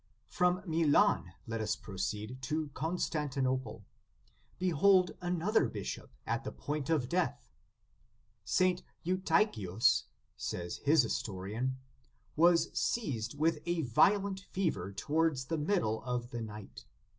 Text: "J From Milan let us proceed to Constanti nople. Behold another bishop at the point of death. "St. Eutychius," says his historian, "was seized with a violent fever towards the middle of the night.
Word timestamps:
"J 0.31 0.35
From 0.35 0.63
Milan 0.65 1.33
let 1.45 1.61
us 1.61 1.75
proceed 1.75 2.41
to 2.41 2.69
Constanti 2.69 3.39
nople. 3.43 3.83
Behold 4.57 5.11
another 5.21 5.69
bishop 5.69 6.09
at 6.25 6.43
the 6.43 6.51
point 6.51 6.89
of 6.89 7.07
death. 7.07 7.47
"St. 8.43 8.81
Eutychius," 9.05 10.05
says 10.35 10.77
his 10.77 11.03
historian, 11.03 11.77
"was 12.35 12.73
seized 12.75 13.37
with 13.37 13.59
a 13.67 13.83
violent 13.83 14.39
fever 14.39 14.91
towards 14.91 15.45
the 15.45 15.57
middle 15.59 16.01
of 16.03 16.31
the 16.31 16.41
night. 16.41 16.85